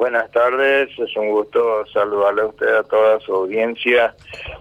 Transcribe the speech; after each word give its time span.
Buenas 0.00 0.30
tardes, 0.30 0.88
es 0.98 1.14
un 1.14 1.28
gusto 1.28 1.84
saludarle 1.92 2.40
a 2.40 2.46
usted 2.46 2.74
a 2.74 2.82
toda 2.84 3.20
su 3.20 3.34
audiencia. 3.34 4.14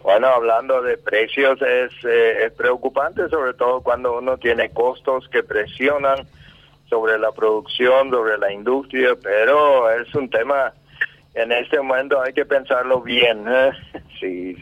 Bueno, 0.04 0.28
hablando 0.28 0.82
de 0.82 0.98
precios, 0.98 1.58
es, 1.62 1.94
eh, 2.04 2.48
es 2.48 2.52
preocupante, 2.52 3.30
sobre 3.30 3.54
todo 3.54 3.80
cuando 3.80 4.18
uno 4.18 4.38
tiene 4.38 4.70
costos 4.72 5.30
que 5.30 5.42
presionan 5.42 6.28
sobre 6.90 7.18
la 7.18 7.32
producción, 7.32 8.10
sobre 8.10 8.38
la 8.38 8.52
industria, 8.52 9.12
pero 9.24 9.90
es 9.90 10.14
un 10.14 10.30
tema, 10.30 10.74
en 11.34 11.54
este 11.54 11.78
momento 11.78 12.22
hay 12.22 12.34
que 12.34 12.44
pensarlo 12.44 13.02
bien. 13.02 13.46
¿eh? 13.48 13.72
Sí. 14.20 14.58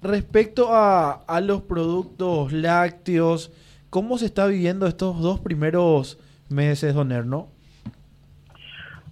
Respecto 0.00 0.72
a, 0.72 1.24
a 1.26 1.40
los 1.40 1.62
productos 1.62 2.52
lácteos, 2.52 3.50
¿cómo 3.90 4.16
se 4.16 4.26
está 4.26 4.46
viviendo 4.46 4.86
estos 4.86 5.20
dos 5.20 5.40
primeros 5.40 6.20
meses, 6.48 6.94
don 6.94 7.10
Erno? 7.10 7.55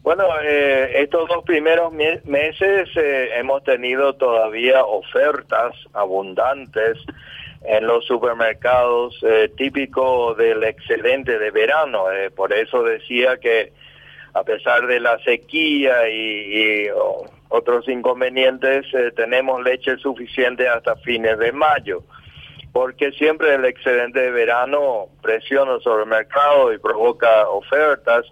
Bueno, 0.05 0.25
eh, 0.43 1.01
estos 1.01 1.27
dos 1.31 1.45
primeros 1.45 1.91
meses 1.91 2.91
eh, 2.95 3.31
hemos 3.37 3.65
tenido 3.65 4.13
todavía 4.13 4.85
ofertas 4.85 5.75
abundantes 5.95 6.99
en 7.63 7.87
los 7.87 8.05
supermercados, 8.05 9.19
eh, 9.23 9.51
típico 9.57 10.35
del 10.35 10.63
excedente 10.63 11.39
de 11.39 11.51
verano. 11.51 12.05
por 12.37 12.53
eso 12.53 12.83
decía 12.83 13.39
que 13.39 13.73
a 14.35 14.43
pesar 14.43 14.87
de 14.87 15.01
la 15.01 15.19
sequía 15.21 16.07
y, 16.11 16.87
otros 17.49 17.89
inconvenientes, 17.89 18.85
tenemos 19.17 19.63
leche 19.63 19.97
suficiente 19.97 20.69
hasta 20.69 20.97
fines 20.97 21.39
de 21.39 21.51
mayo 21.53 22.03
porque 22.75 23.13
siempre 23.13 23.55
el 23.55 23.65
excedente 23.65 24.21
de 24.21 24.33
verano 24.33 25.07
presiona 25.23 25.79
sobre 25.79 26.03
el 26.03 26.11
mercado 26.11 26.75
y 26.75 26.79
provoca 26.79 27.49
ofertas 27.49 28.27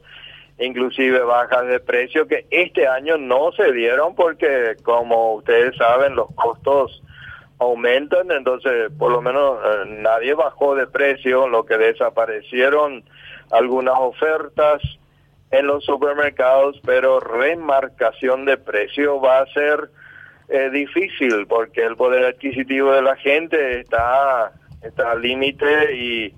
inclusive 0.59 1.20
bajas 1.20 1.66
de 1.66 1.80
precio 1.80 2.27
que 2.27 2.47
este 2.51 2.87
año 2.87 3.16
no 3.16 3.52
se 3.52 3.73
dieron 3.73 4.15
porque 4.15 4.77
como 4.83 5.34
ustedes 5.34 5.77
saben 5.77 6.15
los 6.15 6.29
costos 6.35 7.02
aumentan, 7.59 8.30
entonces 8.30 8.90
por 8.99 9.12
lo 9.12 9.23
menos 9.23 9.59
eh, 9.65 9.85
nadie 9.87 10.35
bajó 10.35 10.74
de 10.74 10.87
precio, 10.87 11.49
lo 11.49 11.65
que 11.65 11.79
desaparecieron 11.79 13.04
algunas 13.51 13.95
ofertas 13.99 14.82
en 15.51 15.66
los 15.66 15.85
supermercados, 15.85 16.80
pero 16.84 17.21
remarcación 17.21 18.45
de 18.46 18.57
precio 18.57 19.21
va 19.21 19.40
a 19.40 19.46
ser 19.46 19.90
eh, 20.49 20.71
difícil 20.71 21.46
porque 21.46 21.82
el 21.82 21.96
poder 21.96 22.24
adquisitivo 22.24 22.93
de 22.93 23.02
la 23.02 23.16
gente 23.16 23.80
está, 23.80 24.52
está 24.82 25.12
al 25.12 25.23
límite 25.23 25.95
y 25.95 26.34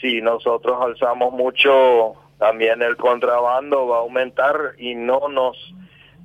si 0.00 0.20
nosotros 0.20 0.78
alzamos 0.80 1.32
mucho 1.32 2.14
también 2.42 2.82
el 2.82 2.96
contrabando 2.96 3.86
va 3.86 3.98
a 3.98 4.00
aumentar 4.00 4.74
y 4.76 4.96
no 4.96 5.28
nos 5.28 5.56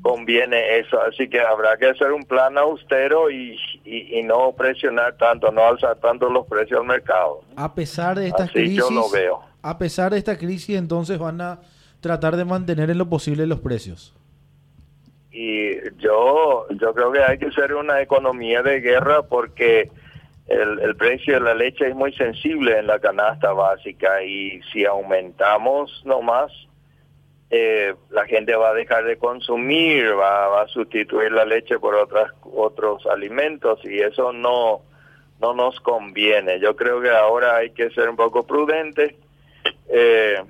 conviene 0.02 0.80
eso. 0.80 1.00
Así 1.00 1.30
que 1.30 1.40
habrá 1.40 1.78
que 1.78 1.90
hacer 1.90 2.12
un 2.12 2.24
plan 2.24 2.58
austero 2.58 3.30
y, 3.30 3.56
y, 3.86 4.24
no 4.24 4.52
presionar 4.54 5.16
tanto, 5.18 5.52
no 5.52 5.64
alzar 5.64 5.98
tanto 5.98 6.28
los 6.28 6.48
precios 6.48 6.80
al 6.80 6.88
mercado. 6.88 7.42
A 7.56 7.76
pesar 7.76 8.18
de 8.18 8.30
esta 8.30 8.48
crisis, 8.48 8.78
yo 8.78 8.90
lo 8.90 9.12
veo. 9.12 9.42
A 9.62 9.78
pesar 9.78 10.12
de 10.12 10.18
esta 10.18 10.40
crisis, 10.40 10.76
entonces 10.76 11.20
van 11.20 11.40
a 11.40 11.60
tratar 12.02 12.36
de 12.36 12.46
mantener 12.46 12.90
en 12.90 12.98
lo 12.98 13.08
posible 13.08 13.46
los 13.46 13.60
precios. 13.60 14.16
Y 15.32 15.76
yo, 16.00 16.66
yo 16.82 16.94
creo 16.96 17.12
que 17.12 17.22
hay 17.22 17.38
que 17.38 17.46
hacer 17.46 17.76
una 17.76 18.02
economía 18.02 18.64
de 18.64 18.82
guerra 18.82 19.22
porque 19.22 19.92
el, 20.48 20.96
precio 20.96 21.36
de 21.36 21.42
la 21.42 21.54
leche 21.54 21.88
es 21.88 21.96
muy 21.96 22.14
sensible 22.14 22.80
en 22.80 22.88
la 22.88 23.00
canasta 23.00 23.52
básica 23.52 24.24
y 24.24 24.62
si 24.72 24.86
aumentamos 24.86 26.02
nomás, 26.06 26.52
eh, 27.50 27.94
la 28.10 28.26
gente 28.26 28.56
va 28.56 28.70
a 28.70 28.74
dejar 28.74 29.04
de 29.04 29.18
consumir, 29.18 30.18
va, 30.18 30.62
a 30.62 30.68
sustituir 30.68 31.32
la 31.32 31.46
leche 31.46 31.80
por 31.80 31.96
otras, 31.96 32.32
otros 32.44 33.06
alimentos 33.08 33.80
y 33.84 34.00
eso 34.00 34.32
no, 34.32 34.82
no 35.42 35.54
nos 35.54 35.80
conviene. 35.82 36.60
Yo 36.60 36.76
creo 36.76 37.02
que 37.02 37.10
ahora 37.10 37.58
hay 37.58 37.72
que 37.72 37.90
ser 37.90 38.10
un 38.10 38.16
poco 38.16 38.48
prudente, 38.48 39.18
eh, 39.90 40.42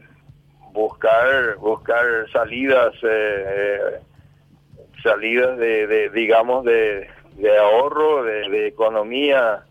buscar, 0.73 1.55
buscar 1.57 2.05
salidas, 2.31 2.93
eh, 3.01 3.99
salidas 5.01 5.57
de, 5.57 6.09
digamos, 6.13 6.66
de, 6.66 7.07
ahorro, 7.59 8.23
de 8.23 8.67
economía 8.67 9.63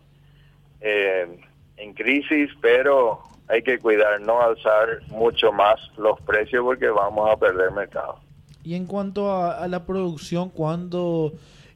eh, 0.81 1.39
en 1.77 1.93
crisis, 1.93 2.49
pero 2.61 3.21
hay 3.47 3.61
que 3.61 3.79
cuidar, 3.79 4.19
no 4.21 4.41
alzar 4.41 5.01
mucho 5.07 5.51
más 5.51 5.79
los 5.97 6.19
precios 6.21 6.63
porque 6.63 6.87
vamos 6.89 7.29
a 7.31 7.37
perder 7.37 7.71
mercado. 7.71 8.19
Y 8.63 8.75
en 8.75 8.85
cuanto 8.85 9.31
a, 9.31 9.65
la 9.67 9.85
producción, 9.85 10.49
¿cuándo 10.49 11.31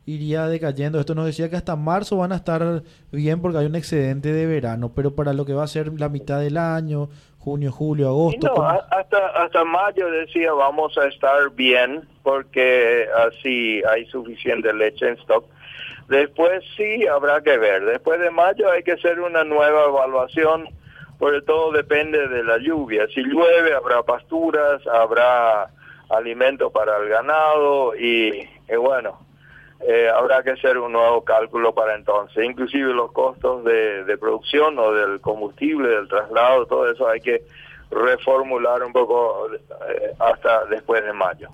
iría 0.05 0.47
decayendo? 0.47 0.99
Esto 0.99 1.15
nos 1.15 1.25
decía 1.25 1.49
que 1.49 1.55
hasta 1.55 1.75
marzo 1.75 2.17
van 2.17 2.31
a 2.31 2.35
estar 2.35 2.83
bien 3.11 3.41
porque 3.41 3.59
hay 3.59 3.65
un 3.65 3.75
excedente 3.75 4.33
de 4.33 4.45
verano, 4.45 4.91
pero 4.95 5.15
para 5.15 5.33
lo 5.33 5.45
que 5.45 5.53
va 5.53 5.63
a 5.63 5.67
ser 5.67 5.99
la 5.99 6.09
mitad 6.09 6.39
del 6.39 6.57
año, 6.57 7.09
junio, 7.37 7.71
julio, 7.71 8.09
agosto. 8.09 8.53
No, 8.55 8.63
hasta, 8.63 9.27
hasta 9.35 9.63
mayo 9.63 10.09
decía 10.09 10.53
vamos 10.53 10.97
a 10.97 11.07
estar 11.07 11.49
bien 11.51 12.07
porque 12.23 13.07
así 13.27 13.81
hay 13.89 14.05
suficiente 14.07 14.73
leche 14.73 15.07
en 15.07 15.13
stock 15.15 15.45
Después 16.11 16.61
sí 16.75 17.07
habrá 17.07 17.41
que 17.41 17.57
ver. 17.57 17.85
Después 17.85 18.19
de 18.19 18.31
mayo 18.31 18.69
hay 18.69 18.83
que 18.83 18.91
hacer 18.91 19.21
una 19.21 19.45
nueva 19.45 19.85
evaluación, 19.85 20.67
porque 21.17 21.41
todo 21.43 21.71
depende 21.71 22.27
de 22.27 22.43
la 22.43 22.57
lluvia. 22.57 23.07
Si 23.15 23.21
llueve 23.21 23.73
habrá 23.73 24.03
pasturas, 24.03 24.85
habrá 24.87 25.69
alimento 26.09 26.69
para 26.69 26.97
el 26.97 27.07
ganado 27.07 27.95
y, 27.95 28.45
bueno, 28.77 29.25
eh, 29.87 30.09
habrá 30.09 30.43
que 30.43 30.51
hacer 30.51 30.77
un 30.77 30.91
nuevo 30.91 31.23
cálculo 31.23 31.73
para 31.73 31.95
entonces. 31.95 32.43
Inclusive 32.43 32.93
los 32.93 33.11
costos 33.11 33.63
de, 33.63 34.03
de 34.03 34.17
producción 34.17 34.77
o 34.79 34.91
del 34.93 35.21
combustible, 35.21 35.89
del 35.89 36.07
traslado, 36.07 36.65
todo 36.65 36.91
eso 36.91 37.07
hay 37.07 37.21
que 37.21 37.41
reformular 37.91 38.83
un 38.83 38.93
poco 38.93 39.49
eh, 39.53 40.13
hasta 40.19 40.65
después 40.65 41.03
de 41.03 41.13
mayo. 41.13 41.49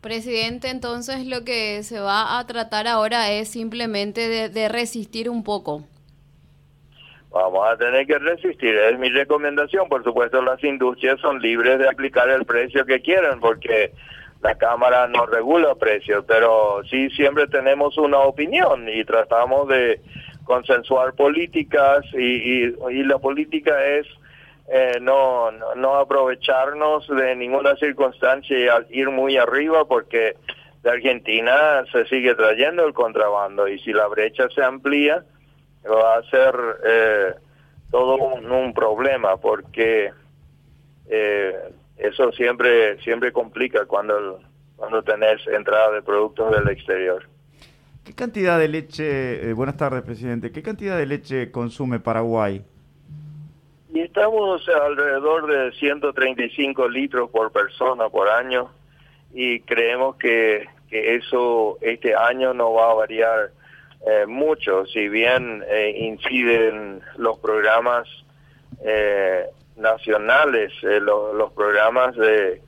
Presidente, 0.00 0.68
entonces 0.68 1.26
lo 1.26 1.44
que 1.44 1.82
se 1.82 1.98
va 1.98 2.38
a 2.38 2.46
tratar 2.46 2.86
ahora 2.86 3.30
es 3.32 3.48
simplemente 3.48 4.50
de, 4.50 4.68
resistir 4.68 5.30
un 5.30 5.42
poco. 5.42 5.82
Vamos 7.30 7.66
a 7.66 7.76
tener 7.76 8.06
que 8.06 8.18
resistir, 8.18 8.76
es 8.76 8.98
mi 8.98 9.08
recomendación. 9.08 9.88
Por 9.88 10.04
supuesto, 10.04 10.40
las 10.42 10.62
industrias 10.62 11.18
son 11.20 11.40
libres 11.40 11.78
de 11.78 11.88
aplicar 11.88 12.28
el 12.28 12.44
precio 12.44 12.84
que 12.84 13.00
quieran 13.00 13.40
porque 13.40 13.92
la 14.44 14.54
Cámara 14.56 15.08
no 15.08 15.24
regula 15.24 15.74
precios, 15.74 16.22
pero 16.28 16.82
sí 16.90 17.08
siempre 17.10 17.46
tenemos 17.46 17.96
una 17.96 18.18
opinión 18.18 18.86
y 18.90 19.02
tratamos 19.04 19.68
de 19.68 20.02
consensuar 20.44 21.14
políticas 21.14 22.04
y, 22.12 22.64
y 22.64 23.02
la 23.04 23.18
política 23.18 23.84
es 23.86 24.06
eh, 24.68 24.98
no, 25.00 25.50
no, 25.50 25.94
aprovecharnos 25.96 27.08
de 27.08 27.34
ninguna 27.36 27.74
circunstancia 27.76 28.56
y 28.90 29.00
ir 29.00 29.08
muy 29.08 29.38
arriba 29.38 29.86
porque 29.86 30.36
de 30.82 30.90
Argentina 30.90 31.82
se 31.90 32.04
sigue 32.06 32.34
trayendo 32.34 32.86
el 32.86 32.92
contrabando 32.92 33.66
y 33.66 33.78
si 33.78 33.94
la 33.94 34.06
brecha 34.08 34.48
se 34.54 34.62
amplía 34.62 35.24
va 35.86 36.16
a 36.16 36.22
ser 36.30 36.54
eh, 36.86 37.34
todo 37.90 38.16
un, 38.16 38.74
problema 38.74 39.38
porque 39.38 40.12
eh, 41.08 41.54
eso 42.06 42.32
siempre 42.32 42.98
siempre 43.02 43.32
complica 43.32 43.86
cuando 43.86 44.40
cuando 44.76 45.02
tenés 45.02 45.46
entrada 45.46 45.92
de 45.92 46.02
productos 46.02 46.50
del 46.50 46.68
exterior. 46.68 47.28
¿Qué 48.04 48.12
cantidad 48.12 48.58
de 48.58 48.68
leche, 48.68 49.52
buenas 49.54 49.76
tardes 49.76 50.02
presidente, 50.02 50.52
qué 50.52 50.62
cantidad 50.62 50.98
de 50.98 51.06
leche 51.06 51.50
consume 51.50 52.00
Paraguay? 52.00 52.62
Y 53.94 54.00
estamos 54.00 54.68
alrededor 54.68 55.46
de 55.46 55.72
135 55.78 56.88
litros 56.88 57.30
por 57.30 57.52
persona 57.52 58.08
por 58.08 58.28
año 58.28 58.70
y 59.32 59.60
creemos 59.60 60.16
que, 60.16 60.66
que 60.90 61.14
eso 61.14 61.78
este 61.80 62.14
año 62.14 62.52
no 62.52 62.74
va 62.74 62.90
a 62.90 62.94
variar 62.94 63.52
eh, 64.06 64.26
mucho, 64.26 64.84
si 64.86 65.08
bien 65.08 65.64
eh, 65.66 65.94
inciden 65.96 67.00
los 67.16 67.38
programas 67.38 68.06
eh, 69.76 69.80
nacionales, 69.80 70.72
los 70.82 71.52
programas 71.52 72.16
de, 72.16 72.62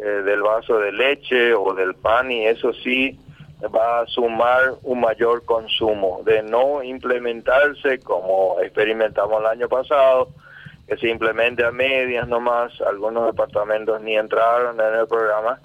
del 0.00 0.42
vaso 0.42 0.78
de 0.78 0.92
leche 0.92 1.54
o 1.54 1.74
del 1.74 1.94
pan 1.94 2.30
y 2.30 2.46
eso 2.46 2.72
sí 2.72 3.18
va 3.62 4.00
a 4.00 4.06
sumar 4.06 4.74
un 4.82 5.00
mayor 5.00 5.44
consumo. 5.44 6.22
De 6.24 6.42
no 6.42 6.82
implementarse 6.82 8.00
como 8.00 8.56
experimentamos 8.60 9.40
el 9.40 9.46
año 9.46 9.68
pasado, 9.68 10.28
que 10.86 10.96
simplemente 10.96 11.64
a 11.64 11.70
medias 11.70 12.26
nomás, 12.26 12.72
algunos 12.80 13.26
departamentos 13.26 14.00
ni 14.02 14.16
entraron 14.16 14.80
en 14.80 15.00
el 15.00 15.06
programa. 15.06 15.60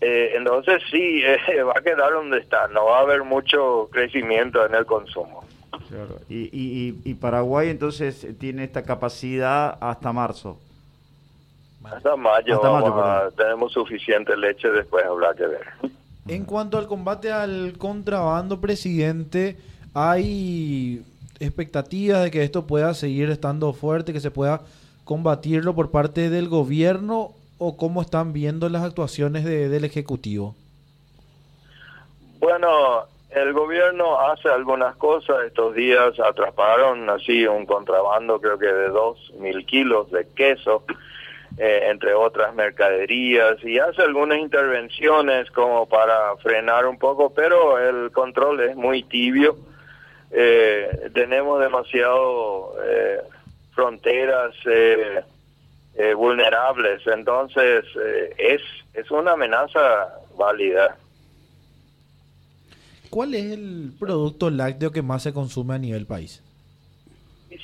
Eh, 0.00 0.32
entonces 0.34 0.82
sí, 0.90 1.22
eh, 1.48 1.62
va 1.62 1.72
a 1.76 1.82
quedar 1.82 2.12
donde 2.12 2.38
está, 2.38 2.68
no 2.68 2.86
va 2.86 2.98
a 2.98 3.02
haber 3.02 3.24
mucho 3.24 3.88
crecimiento 3.92 4.64
en 4.66 4.74
el 4.74 4.84
consumo. 4.84 5.45
Y, 6.28 6.50
y, 6.52 7.00
y 7.04 7.14
Paraguay 7.14 7.70
entonces 7.70 8.26
tiene 8.38 8.64
esta 8.64 8.82
capacidad 8.82 9.76
hasta 9.80 10.12
marzo. 10.12 10.58
Hasta 11.84 12.16
mayo, 12.16 12.60
tenemos 13.36 13.72
suficiente 13.72 14.36
leche, 14.36 14.68
después 14.70 15.04
habrá 15.04 15.34
que 15.34 15.46
ver. 15.46 15.66
En 16.26 16.44
cuanto 16.44 16.78
al 16.78 16.88
combate 16.88 17.30
al 17.30 17.74
contrabando, 17.78 18.60
presidente, 18.60 19.56
¿hay 19.94 21.04
expectativas 21.38 22.24
de 22.24 22.30
que 22.32 22.42
esto 22.42 22.66
pueda 22.66 22.92
seguir 22.94 23.30
estando 23.30 23.72
fuerte, 23.72 24.12
que 24.12 24.20
se 24.20 24.32
pueda 24.32 24.62
combatirlo 25.04 25.74
por 25.74 25.92
parte 25.92 26.28
del 26.28 26.48
gobierno 26.48 27.30
o 27.58 27.76
cómo 27.76 28.02
están 28.02 28.32
viendo 28.32 28.68
las 28.68 28.82
actuaciones 28.82 29.44
del 29.44 29.84
Ejecutivo? 29.84 30.56
Bueno, 32.40 33.04
el 33.30 33.52
gobierno 33.52 34.20
hace 34.20 34.48
algunas 34.48 34.96
cosas. 34.96 35.44
Estos 35.46 35.74
días 35.74 36.18
atraparon 36.20 37.08
así 37.10 37.46
un 37.46 37.66
contrabando, 37.66 38.40
creo 38.40 38.58
que 38.58 38.66
de 38.66 38.88
dos 38.88 39.32
mil 39.38 39.64
kilos 39.66 40.10
de 40.10 40.26
queso, 40.34 40.84
eh, 41.58 41.88
entre 41.90 42.14
otras 42.14 42.54
mercaderías, 42.54 43.62
y 43.64 43.78
hace 43.78 44.02
algunas 44.02 44.38
intervenciones 44.38 45.50
como 45.50 45.86
para 45.88 46.36
frenar 46.38 46.86
un 46.86 46.98
poco, 46.98 47.32
pero 47.34 47.78
el 47.78 48.10
control 48.12 48.60
es 48.60 48.76
muy 48.76 49.02
tibio. 49.02 49.56
Eh, 50.30 51.10
tenemos 51.14 51.60
demasiado 51.60 52.74
eh, 52.84 53.20
fronteras 53.74 54.54
vulnerables, 56.14 57.06
entonces 57.06 57.84
es, 58.36 58.60
es 58.92 59.10
una 59.10 59.32
amenaza 59.32 60.08
válida. 60.36 60.94
¿Cuál 63.10 63.34
es 63.34 63.52
el 63.52 63.92
producto 63.98 64.50
lácteo 64.50 64.92
que 64.92 65.02
más 65.02 65.22
se 65.22 65.32
consume 65.32 65.74
a 65.74 65.78
nivel 65.78 66.06
país? 66.06 66.42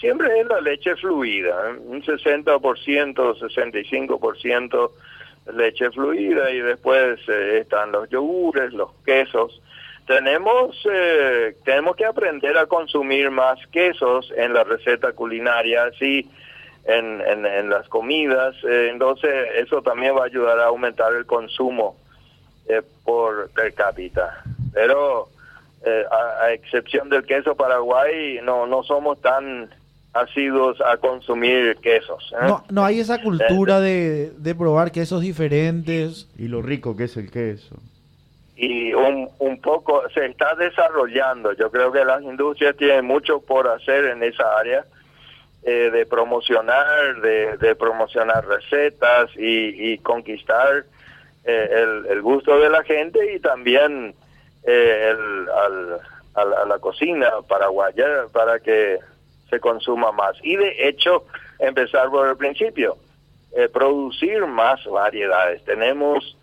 Siempre 0.00 0.41
es 0.41 0.47
la 0.47 0.61
leche 0.61 0.97
fluida, 0.97 1.71
¿eh? 1.71 1.79
un 1.79 2.03
60%, 2.03 2.61
65% 3.15 4.91
leche 5.55 5.91
fluida 5.91 6.50
y 6.50 6.61
después 6.61 7.21
eh, 7.29 7.59
están 7.61 7.93
los 7.93 8.09
yogures, 8.09 8.73
los 8.73 8.91
quesos. 9.05 9.61
Tenemos, 10.06 10.77
eh, 10.91 11.55
tenemos 11.65 11.97
que 11.97 12.05
aprender 12.05 12.56
a 12.56 12.67
consumir 12.67 13.31
más 13.31 13.65
quesos 13.69 14.33
en 14.37 14.55
la 14.55 14.65
receta 14.65 15.12
culinaria, 15.12 15.85
así 15.85 16.29
en, 16.85 17.21
en, 17.21 17.71
las 17.71 17.87
comidas, 17.88 18.56
entonces 18.65 19.31
eso 19.55 19.83
también 19.83 20.17
va 20.17 20.23
a 20.23 20.27
ayudar 20.27 20.59
a 20.59 20.65
aumentar 20.65 21.15
el 21.15 21.27
consumo 21.27 21.97
por 23.05 23.50
per 23.50 23.73
cápita. 23.73 24.43
Pero 24.73 25.29
eh, 25.85 26.05
a, 26.41 26.53
excepción 26.53 27.09
del 27.09 27.25
queso 27.25 27.57
paraguay, 27.57 28.39
no, 28.45 28.67
no 28.67 28.85
somos 28.85 29.21
tan 29.21 29.69
asiduos 30.13 30.81
a 30.81 30.97
consumir 30.99 31.77
quesos. 31.79 32.33
¿eh? 32.41 32.45
No, 32.47 32.65
no 32.71 32.85
hay 32.85 33.01
esa 33.01 33.21
cultura 33.21 33.81
de, 33.81 34.31
de 34.37 34.55
probar 34.55 34.93
quesos 34.93 35.23
diferentes. 35.23 36.29
Y 36.39 36.47
lo 36.47 36.63
rico 36.63 36.97
que 36.97 37.05
es 37.05 37.17
el 37.17 37.33
queso. 37.33 37.77
Y 38.55 38.95
un, 38.95 39.29
un 39.41 39.61
poco 39.61 40.03
se 40.15 40.27
está 40.27 40.55
desarrollando. 40.55 41.53
Yo 41.55 41.69
creo 41.71 41.91
que 41.91 42.05
las 42.05 42.23
industrias 42.23 42.77
tienen 42.77 43.05
mucho 43.05 43.41
por 43.41 43.67
hacer 43.67 44.05
en 44.05 44.23
esa 44.23 44.57
área. 44.59 44.85
Eh, 45.65 45.91
de 45.93 46.07
promocionar, 46.07 47.21
de, 47.21 47.57
de, 47.57 47.77
promocionar 47.77 48.45
recetas 48.45 49.31
y, 49.37 49.93
y 49.93 49.99
conquistar 49.99 50.85
el, 51.45 52.07
el, 52.07 52.21
gusto 52.21 52.59
de 52.59 52.69
la 52.69 52.83
gente 52.83 53.33
y 53.33 53.39
también 53.39 54.13
eh, 54.64 55.11
el, 55.11 55.49
al, 55.49 56.00
a, 56.35 56.67
la 56.67 56.79
cocina 56.79 57.31
paraguaya 57.47 58.26
para 58.32 58.61
que 58.61 58.99
se 59.50 59.61
consuma 59.61 60.12
más. 60.12 60.37
Y 60.43 60.56
de 60.56 60.88
hecho, 60.88 61.25
empezar 61.59 62.11
por 62.11 62.29
el 62.29 62.37
principio, 62.37 62.97
eh, 63.55 63.69
producir 63.69 64.47
más 64.47 64.85
variedades. 64.87 65.64
Tenemos 65.64 66.37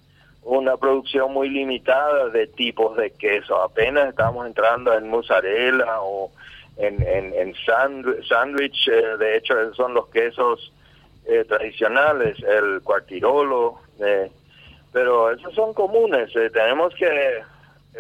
una 0.44 0.78
producción 0.78 1.34
muy 1.34 1.50
limitada 1.50 2.30
de 2.30 2.48
tipos 2.48 2.96
de 2.98 3.12
queso. 3.12 3.62
Apenas 3.62 4.10
estamos 4.10 4.46
entrando 4.46 4.94
en 4.94 5.10
mozzarella 5.10 6.02
o 6.02 6.32
en, 6.78 7.02
en, 7.02 7.34
en 7.34 7.56
sándwich. 7.56 8.88
Eh, 8.88 9.18
de 9.18 9.38
hecho, 9.38 9.74
son 9.74 9.94
los 9.94 10.08
quesos 10.10 10.72
eh, 11.26 11.46
tradicionales, 11.48 12.38
el 12.44 12.82
cuartirolo. 12.84 13.80
pero 14.94 15.32
esos 15.32 15.54
son 15.54 15.74
comunes. 15.74 16.32
tenemos 16.54 16.94
que 16.96 17.44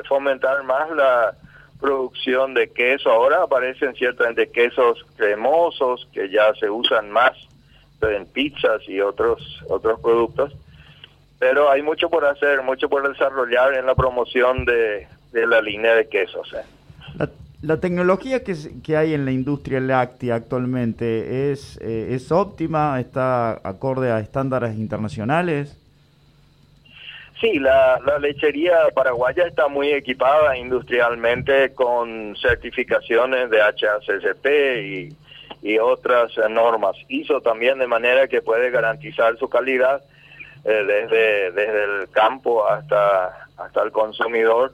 fomentar 0.08 0.64
más 0.64 0.90
la 0.92 1.36
producción 1.80 2.54
de 2.54 2.70
queso. 2.72 3.10
Ahora 3.10 3.44
aparecen 3.44 3.96
ciertamente 3.96 4.50
quesos 4.50 5.06
cremosos 5.16 6.08
que 6.14 6.30
ya 6.30 6.54
se 6.60 6.70
usan 6.70 7.10
más 7.12 7.34
en 8.02 8.26
pizzas 8.28 8.82
y 8.88 9.02
otros 9.02 9.42
otros 9.68 10.00
productos. 10.00 10.54
Pero 11.38 11.72
hay 11.72 11.82
mucho 11.82 12.10
por 12.10 12.26
hacer, 12.26 12.62
mucho 12.64 12.90
por 12.90 13.08
desarrollar 13.08 13.74
en 13.74 13.86
la 13.86 13.96
promoción 13.96 14.66
de, 14.66 15.08
la 15.32 15.62
línea 15.62 15.96
de 15.96 16.08
quesos. 16.10 16.54
¿eh? 16.54 17.28
La, 17.62 17.80
tecnología 17.80 18.44
que, 18.44 18.56
que, 18.84 18.98
hay 18.98 19.14
en 19.14 19.24
la 19.24 19.32
industria 19.32 19.80
láctea 19.80 20.36
actualmente 20.36 21.52
es, 21.52 21.78
eh, 21.82 22.10
es 22.12 22.32
óptima, 22.34 23.00
está 23.00 23.62
acorde 23.64 24.12
a 24.12 24.20
estándares 24.20 24.76
internacionales. 24.76 25.79
Sí, 27.40 27.58
la, 27.58 28.02
lechería 28.20 28.90
paraguaya 28.94 29.46
está 29.48 29.70
muy 29.70 29.94
equipada 29.94 30.58
industrialmente 30.58 31.74
con 31.74 32.36
certificaciones 32.36 33.50
de 33.50 33.62
HACCP 33.62 35.16
y, 35.62 35.78
otras 35.80 36.32
normas 36.50 36.96
ISO 37.08 37.42
también, 37.42 37.80
de 37.80 37.88
manera 37.88 38.28
que 38.28 38.42
puede 38.42 38.72
garantizar 38.72 39.38
su 39.38 39.50
calidad 39.50 40.02
eh, 40.66 40.84
desde, 40.86 41.52
desde 41.52 41.84
el 41.84 42.10
campo 42.10 42.68
hasta, 42.68 43.48
hasta 43.58 43.84
el 43.84 43.92
consumidor. 43.92 44.74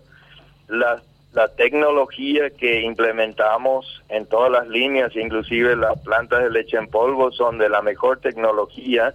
La, 0.67 1.01
la 1.33 1.47
tecnología 1.49 2.49
que 2.51 2.81
implementamos 2.81 4.03
en 4.09 4.25
todas 4.27 4.51
las 4.51 4.67
líneas, 4.67 5.15
inclusive 5.15 5.75
las 5.75 5.99
plantas 6.01 6.43
de 6.43 6.49
leche 6.49 6.77
en 6.77 6.87
polvo, 6.87 7.31
son 7.31 7.57
de 7.57 7.69
la 7.69 7.81
mejor 7.81 8.19
tecnología 8.19 9.13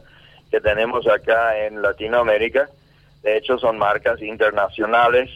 que 0.50 0.60
tenemos 0.60 1.06
acá 1.08 1.66
en 1.66 1.82
Latinoamérica 1.82 2.68
de 3.22 3.36
hecho 3.36 3.58
son 3.58 3.78
marcas 3.78 4.20
internacionales. 4.22 5.30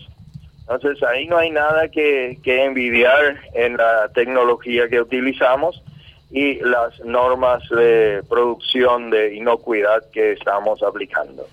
Entonces 0.61 1.03
ahí 1.03 1.27
no 1.27 1.37
hay 1.37 1.51
nada 1.51 1.89
que, 1.89 2.39
envidiar 2.45 3.41
en 3.53 3.77
la 3.77 4.09
tecnología 4.15 4.89
que 4.89 5.01
utilizamos 5.01 5.83
y 6.31 6.55
las 6.61 6.99
normas 7.05 7.63
de 7.69 8.23
producción 8.29 9.11
de 9.11 9.35
inocuidad 9.35 10.05
que 10.13 10.33
estamos 10.33 10.83
aplicando. 10.83 11.47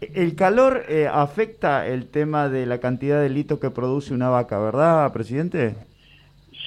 El 0.00 0.34
calor 0.36 0.84
eh, 0.88 1.08
afecta 1.10 1.86
el 1.86 2.08
tema 2.10 2.48
de 2.48 2.66
la 2.66 2.78
cantidad 2.78 3.22
de 3.22 3.30
litro 3.30 3.58
que 3.58 3.70
produce 3.70 4.12
una 4.12 4.28
vaca, 4.28 4.58
¿verdad, 4.58 5.12
presidente? 5.12 5.76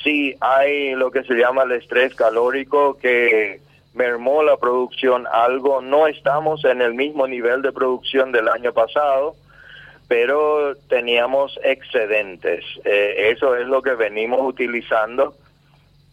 Sí, 0.03 0.35
hay 0.39 0.95
lo 0.95 1.11
que 1.11 1.23
se 1.23 1.33
llama 1.33 1.63
el 1.63 1.73
estrés 1.73 2.15
calórico 2.15 2.97
que 2.97 3.59
mermó 3.95 4.43
la 4.43 4.57
producción 4.57 5.25
algo. 5.31 5.81
No 5.81 6.07
estamos 6.07 6.63
en 6.65 6.81
el 6.81 6.93
mismo 6.93 7.27
nivel 7.27 7.61
de 7.61 7.71
producción 7.71 8.31
del 8.31 8.49
año 8.49 8.73
pasado, 8.73 9.35
pero 10.07 10.75
teníamos 10.89 11.57
excedentes. 11.63 12.63
Eh, 12.83 13.31
eso 13.31 13.55
es 13.55 13.65
lo 13.67 13.81
que 13.81 13.95
venimos 13.95 14.41
utilizando. 14.41 15.35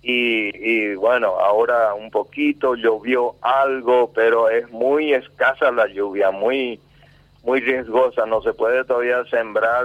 Y, 0.05 0.95
bueno, 0.97 1.39
ahora 1.39 1.95
un 1.95 2.11
poquito 2.11 2.75
llovió 2.75 3.37
algo, 3.41 4.11
pero 4.13 4.49
es 4.49 4.69
muy 4.71 5.13
escasa 5.13 5.71
la 5.71 5.87
lluvia, 5.87 6.31
muy 6.33 6.81
muy 7.45 7.61
riesgosa, 7.61 8.25
no 8.25 8.41
se 8.41 8.53
puede 8.53 8.85
todavía 8.85 9.25
sembrar 9.25 9.85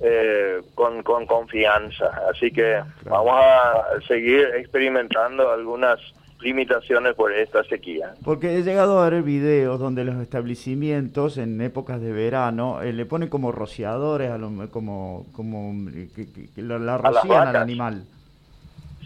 eh, 0.00 0.60
con, 0.74 1.02
con 1.02 1.26
confianza. 1.26 2.10
Así 2.30 2.50
que 2.50 2.82
vamos 3.04 3.34
a 3.34 3.84
seguir 4.06 4.50
experimentando 4.54 5.50
algunas 5.50 5.98
limitaciones 6.40 7.14
por 7.14 7.32
esta 7.32 7.64
sequía. 7.64 8.14
Porque 8.24 8.56
he 8.56 8.62
llegado 8.62 9.00
a 9.00 9.10
ver 9.10 9.22
videos 9.22 9.80
donde 9.80 10.04
los 10.04 10.16
establecimientos 10.16 11.36
en 11.38 11.60
épocas 11.60 12.00
de 12.00 12.12
verano 12.12 12.82
eh, 12.82 12.92
le 12.92 13.06
ponen 13.06 13.28
como 13.28 13.52
rociadores, 13.52 14.30
a 14.30 14.38
como, 14.70 15.26
como 15.32 15.90
que, 16.14 16.62
la, 16.62 16.98
rocían 16.98 17.48
al 17.48 17.56
animal. 17.56 18.04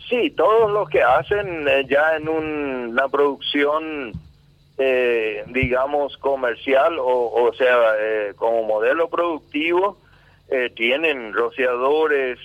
Sí, 0.08 0.30
todos 0.30 0.70
los 0.70 0.90
que 0.90 1.02
hacen 1.02 1.66
eh, 1.66 1.86
ya 1.88 2.16
en 2.16 2.28
una 2.28 3.08
producción, 3.08 4.12
eh, 4.76 5.44
digamos, 5.48 6.18
comercial 6.18 6.98
o, 6.98 7.32
o 7.32 7.54
sea, 7.54 7.78
como 8.36 8.64
modelo 8.64 9.08
productivo, 9.08 9.98
tienen 10.76 11.32
rociadores 11.32 12.38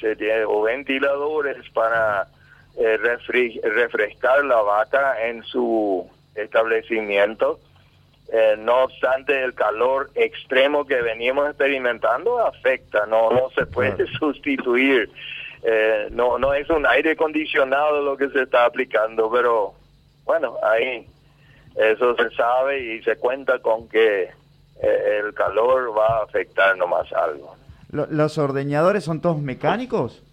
o 0.48 0.62
ventiladores 0.62 1.58
para 1.74 2.30
eh, 2.78 2.98
refrescar 2.98 4.46
la 4.46 4.62
vaca 4.62 5.28
en 5.28 5.44
su 5.44 6.08
establecimiento. 6.36 7.60
Eh, 8.32 8.56
no 8.60 8.84
obstante, 8.84 9.42
el 9.44 9.54
calor 9.54 10.10
extremo 10.16 10.86
que 10.86 11.02
veníamos 11.02 11.48
experimentando 11.48 12.40
afecta, 12.40 13.06
no, 13.06 13.32
no 13.32 13.50
se 13.56 13.66
puede 13.66 14.06
sustituir. 14.20 15.10
Eh, 15.64 16.10
no, 16.12 16.38
no 16.38 16.54
es 16.54 16.70
un 16.70 16.86
aire 16.86 17.12
acondicionado 17.12 18.02
lo 18.02 18.16
que 18.16 18.30
se 18.30 18.44
está 18.44 18.66
aplicando, 18.66 19.32
pero 19.32 19.74
bueno, 20.26 20.56
ahí 20.62 21.08
Eso 21.76 22.16
se 22.16 22.30
sabe 22.32 22.80
y 22.80 23.04
se 23.04 23.16
cuenta 23.18 23.60
con 23.60 23.88
que 23.88 24.24
eh, 24.24 25.22
el 25.24 25.34
calor 25.34 25.96
va 25.96 26.20
a 26.20 26.24
afectar 26.24 26.76
nomás 26.76 27.12
algo. 27.14 27.56
¿Los 27.92 28.38
ordeñadores 28.38 29.04
son 29.04 29.22
todos 29.22 29.40
mecánicos? 29.40 30.24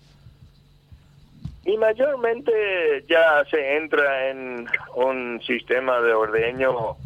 Y 1.66 1.76
mayormente 1.78 3.04
ya 3.08 3.44
se 3.50 3.76
entra 3.76 4.30
en 4.30 4.66
un 4.96 5.40
sistema 5.46 6.00
de 6.00 6.12
ordeño 6.12 6.96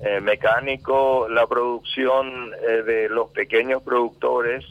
eh, 0.00 0.20
mecánico, 0.20 1.28
la 1.28 1.46
producción 1.46 2.52
eh, 2.66 2.82
de 2.82 3.08
los 3.08 3.30
pequeños 3.30 3.82
productores, 3.82 4.64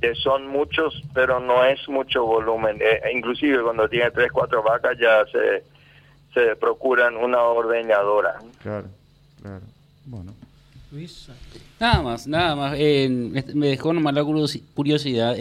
que 0.00 0.14
son 0.14 0.46
muchos, 0.46 1.02
pero 1.12 1.40
no 1.40 1.64
es 1.64 1.86
mucho 1.88 2.24
volumen. 2.24 2.78
inclusive 3.12 3.62
cuando 3.62 3.88
tiene 3.88 4.10
tres, 4.10 4.30
cuatro 4.32 4.62
vacas 4.62 4.96
ya 4.98 5.24
se, 5.26 5.64
se 6.32 6.56
procuran 6.56 7.16
una 7.16 7.42
ordeñadora. 7.42 8.36
Claro, 8.62 8.86
claro. 9.42 9.64
Bueno. 10.06 10.32
Nada 11.78 12.02
más, 12.02 12.26
nada 12.26 12.56
más. 12.56 12.72
me 12.72 13.66
dejó 13.68 13.92
nomás 13.92 14.14
la 14.14 14.24
curiosidad 14.24 15.36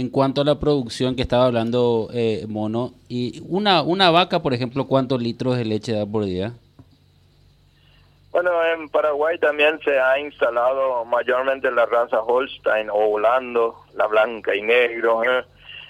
en 0.00 0.08
cuanto 0.08 0.40
a 0.40 0.44
la 0.44 0.58
producción 0.58 1.14
que 1.14 1.20
estaba 1.20 1.44
hablando 1.44 2.08
eh, 2.14 2.46
Mono. 2.48 2.94
y 3.06 3.42
una, 3.46 3.82
una 3.82 4.10
vaca, 4.10 4.40
por 4.40 4.54
ejemplo, 4.54 4.86
¿cuántos 4.86 5.20
litros 5.20 5.58
de 5.58 5.66
leche 5.66 5.92
da 5.92 6.06
por 6.06 6.24
día? 6.24 6.54
Bueno, 8.32 8.50
en 8.64 8.88
Paraguay 8.88 9.38
también 9.38 9.78
se 9.84 10.00
ha 10.00 10.18
instalado 10.18 11.04
mayormente 11.04 11.70
la 11.70 11.84
raza 11.84 12.22
Holstein 12.22 12.88
o 12.88 13.10
Holando, 13.10 13.76
la 13.94 14.06
blanca 14.06 14.54
y 14.54 14.62
negro. 14.62 15.22
¿eh? 15.22 15.44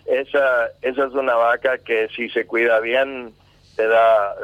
Esa, 0.06 0.70
esa 0.82 1.04
es 1.04 1.12
una 1.12 1.36
vaca 1.36 1.78
que 1.78 2.08
si 2.08 2.28
se 2.30 2.46
cuida 2.46 2.80
bien 2.80 3.32
te 3.76 3.86
da 3.86 4.34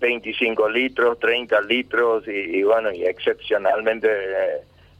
25 0.00 0.68
litros, 0.68 1.18
30 1.20 1.58
litros 1.62 2.28
y, 2.28 2.62
bueno, 2.64 2.92
y 2.92 3.06
excepcionalmente 3.06 4.08
eh, 4.10 4.58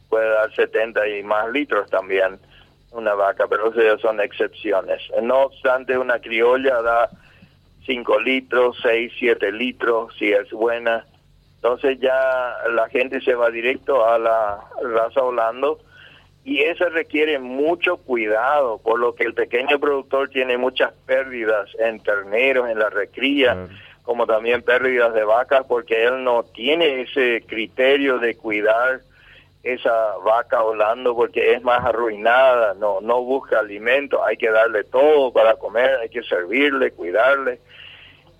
puede 0.09 0.27
dar 0.27 0.51
70 0.55 1.07
y 1.07 1.21
más 1.21 1.51
litros 1.51 1.87
también 1.91 2.39
una 2.91 3.13
vaca, 3.13 3.47
pero 3.47 3.73
son 3.99 4.19
excepciones. 4.19 5.01
No 5.21 5.43
obstante, 5.43 5.97
una 5.97 6.19
criolla 6.19 6.81
da 6.81 7.09
5 7.85 8.19
litros, 8.19 8.77
6, 8.81 9.13
7 9.17 9.51
litros 9.51 10.13
si 10.17 10.31
es 10.31 10.49
buena. 10.51 11.05
Entonces 11.55 11.99
ya 11.99 12.55
la 12.71 12.89
gente 12.89 13.21
se 13.21 13.35
va 13.35 13.49
directo 13.49 14.05
a 14.05 14.17
la 14.17 14.59
raza 14.81 15.21
Holando 15.21 15.79
y 16.43 16.59
eso 16.61 16.89
requiere 16.89 17.37
mucho 17.37 17.97
cuidado, 17.97 18.79
por 18.79 18.99
lo 18.99 19.13
que 19.13 19.25
el 19.25 19.35
pequeño 19.35 19.79
productor 19.79 20.29
tiene 20.29 20.57
muchas 20.57 20.91
pérdidas 21.05 21.69
en 21.77 22.01
terneros, 22.01 22.67
en 22.69 22.79
la 22.79 22.89
recría 22.89 23.67
como 24.03 24.25
también 24.25 24.63
pérdidas 24.63 25.13
de 25.13 25.23
vacas, 25.23 25.63
porque 25.67 26.03
él 26.03 26.23
no 26.23 26.43
tiene 26.43 27.01
ese 27.01 27.43
criterio 27.47 28.17
de 28.17 28.35
cuidar 28.35 29.01
esa 29.63 30.17
vaca 30.25 30.61
volando 30.61 31.15
porque 31.15 31.53
es 31.53 31.63
más 31.63 31.83
arruinada, 31.85 32.73
no, 32.73 32.99
no 33.01 33.21
busca 33.23 33.59
alimento, 33.59 34.23
hay 34.25 34.37
que 34.37 34.49
darle 34.49 34.83
todo 34.83 35.31
para 35.31 35.55
comer, 35.55 35.99
hay 36.01 36.09
que 36.09 36.23
servirle, 36.23 36.91
cuidarle. 36.91 37.59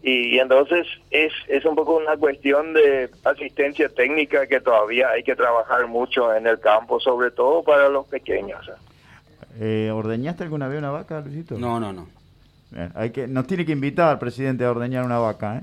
Y, 0.03 0.39
entonces 0.39 0.87
es, 1.11 1.31
es 1.47 1.63
un 1.63 1.75
poco 1.75 1.97
una 1.97 2.17
cuestión 2.17 2.73
de 2.73 3.09
asistencia 3.23 3.87
técnica 3.89 4.47
que 4.47 4.59
todavía 4.59 5.09
hay 5.09 5.23
que 5.23 5.35
trabajar 5.35 5.85
mucho 5.87 6.33
en 6.33 6.47
el 6.47 6.59
campo, 6.59 6.99
sobre 6.99 7.29
todo 7.29 7.61
para 7.63 7.87
los 7.87 8.07
pequeños. 8.07 8.67
Eh, 9.59 9.91
¿Ordeñaste 9.93 10.43
alguna 10.43 10.67
vez 10.67 10.79
una 10.79 10.89
vaca, 10.89 11.21
Luisito? 11.21 11.55
No, 11.59 11.79
no, 11.79 11.93
no. 11.93 12.07
Eh, 12.75 12.89
hay 12.95 13.11
que, 13.11 13.27
nos 13.27 13.45
tiene 13.45 13.63
que 13.63 13.73
invitar 13.73 14.09
al 14.09 14.17
presidente 14.17 14.65
a 14.65 14.71
ordeñar 14.71 15.03
una 15.03 15.19
vaca, 15.19 15.57
¿eh? 15.57 15.61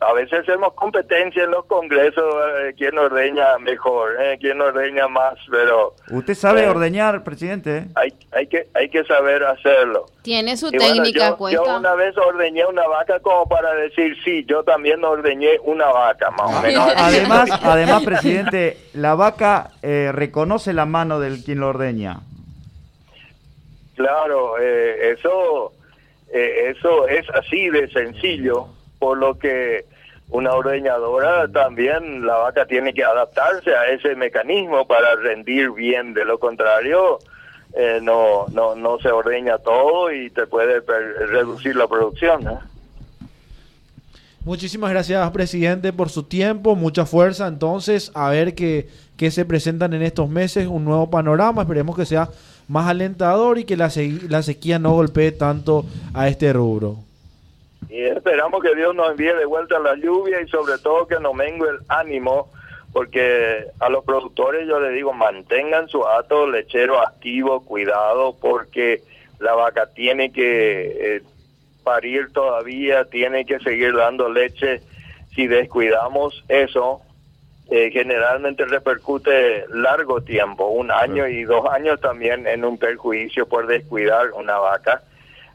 A, 0.00 0.12
veces 0.12 0.40
hacemos 0.40 0.74
competencia 0.74 1.44
en 1.44 1.50
los 1.50 1.64
congresos, 1.66 2.24
eh, 2.60 2.74
quién 2.76 2.96
ordeña 2.98 3.58
mejor, 3.58 4.16
eh, 4.20 4.38
quién 4.40 4.60
ordeña 4.60 5.08
más, 5.08 5.34
pero... 5.50 5.94
¿Usted 6.10 6.34
sabe 6.34 6.64
eh, 6.64 6.68
ordeñar, 6.68 7.24
presidente? 7.24 7.86
Hay, 7.94 8.12
hay, 8.32 8.46
que, 8.46 8.68
hay 8.74 8.88
que 8.88 9.04
saber 9.04 9.42
hacerlo. 9.44 10.06
Tiene 10.22 10.56
su 10.56 10.70
técnica, 10.70 11.36
yo, 11.38 11.50
yo, 11.50 11.78
una 11.78 11.94
vez 11.94 12.16
ordeñé 12.16 12.64
una 12.66 12.86
vaca 12.86 13.18
como 13.20 13.48
para 13.48 13.74
decir, 13.74 14.16
sí, 14.24 14.44
yo 14.46 14.62
también 14.62 15.04
ordeñé 15.04 15.58
una 15.64 15.86
vaca, 15.86 16.30
más 16.30 16.56
o 16.56 16.62
menos. 16.62 16.92
además, 16.96 17.50
además, 17.62 18.04
presidente, 18.04 18.76
la 18.92 19.14
vaca 19.14 19.70
reconoce 19.82 20.72
la 20.72 20.86
mano 20.86 21.18
del 21.18 21.42
quien 21.42 21.60
lo 21.60 21.68
ordeña. 21.68 22.20
Claro, 23.98 24.60
eh, 24.60 25.10
eso, 25.18 25.72
eh, 26.32 26.72
eso 26.72 27.08
es 27.08 27.28
así 27.30 27.68
de 27.68 27.88
sencillo, 27.88 28.68
por 28.98 29.18
lo 29.18 29.38
que 29.38 29.84
una 30.30 30.52
ordeñadora 30.52 31.48
también, 31.48 32.26
la 32.26 32.36
vaca 32.36 32.66
tiene 32.66 32.92
que 32.92 33.02
adaptarse 33.02 33.74
a 33.74 33.86
ese 33.86 34.14
mecanismo 34.14 34.86
para 34.86 35.16
rendir 35.16 35.70
bien, 35.70 36.12
de 36.12 36.24
lo 36.24 36.38
contrario, 36.38 37.18
eh, 37.74 38.00
no, 38.02 38.46
no, 38.52 38.74
no 38.74 38.98
se 38.98 39.10
ordeña 39.10 39.58
todo 39.58 40.12
y 40.12 40.30
te 40.30 40.46
puede 40.46 40.80
reducir 40.80 41.76
la 41.76 41.86
producción. 41.86 42.46
Muchísimas 44.44 44.90
gracias, 44.90 45.30
presidente, 45.30 45.92
por 45.92 46.08
su 46.08 46.22
tiempo, 46.22 46.74
mucha 46.74 47.04
fuerza. 47.04 47.46
Entonces, 47.46 48.10
a 48.14 48.30
ver 48.30 48.54
qué, 48.54 48.88
qué 49.16 49.30
se 49.30 49.44
presentan 49.44 49.92
en 49.92 50.02
estos 50.02 50.28
meses, 50.28 50.66
un 50.66 50.84
nuevo 50.84 51.10
panorama. 51.10 51.62
Esperemos 51.62 51.96
que 51.96 52.06
sea 52.06 52.30
más 52.66 52.88
alentador 52.88 53.58
y 53.58 53.64
que 53.64 53.76
la, 53.76 53.90
la 54.28 54.42
sequía 54.42 54.78
no 54.78 54.92
golpee 54.92 55.32
tanto 55.32 55.84
a 56.14 56.28
este 56.28 56.52
rubro. 56.52 57.07
Y 57.88 58.02
esperamos 58.02 58.62
que 58.62 58.74
Dios 58.74 58.94
nos 58.94 59.10
envíe 59.10 59.32
de 59.34 59.46
vuelta 59.46 59.78
la 59.78 59.94
lluvia 59.94 60.40
y 60.40 60.48
sobre 60.48 60.78
todo 60.78 61.06
que 61.06 61.18
nos 61.20 61.34
mengue 61.34 61.68
el 61.68 61.78
ánimo, 61.88 62.50
porque 62.92 63.66
a 63.80 63.88
los 63.88 64.04
productores 64.04 64.66
yo 64.66 64.78
les 64.80 64.94
digo, 64.94 65.12
mantengan 65.12 65.88
su 65.88 66.06
ato 66.06 66.46
lechero 66.46 67.00
activo, 67.00 67.64
cuidado, 67.64 68.36
porque 68.40 69.02
la 69.38 69.54
vaca 69.54 69.86
tiene 69.86 70.32
que 70.32 71.16
eh, 71.16 71.22
parir 71.82 72.32
todavía, 72.32 73.04
tiene 73.06 73.46
que 73.46 73.58
seguir 73.60 73.94
dando 73.96 74.28
leche. 74.28 74.82
Si 75.34 75.46
descuidamos 75.46 76.44
eso, 76.48 77.00
eh, 77.70 77.90
generalmente 77.92 78.64
repercute 78.64 79.66
largo 79.68 80.22
tiempo, 80.22 80.68
un 80.68 80.90
año 80.90 81.28
y 81.28 81.44
dos 81.44 81.66
años 81.70 82.00
también 82.00 82.46
en 82.46 82.64
un 82.64 82.78
perjuicio 82.78 83.46
por 83.46 83.66
descuidar 83.66 84.32
una 84.32 84.58
vaca. 84.58 85.02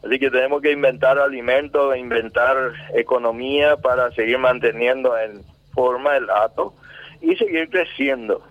Así 0.04 0.20
que 0.20 0.30
tenemos 0.30 0.62
que 0.62 0.72
inventar 0.72 1.18
alimentos, 1.18 1.96
inventar 1.96 2.74
economía 2.94 3.78
para 3.78 4.12
seguir 4.12 4.38
manteniendo 4.38 5.18
en 5.18 5.42
forma 5.74 6.18
el 6.18 6.30
hato 6.30 6.74
y 7.22 7.36
seguir 7.36 7.70
creciendo. 7.70 8.44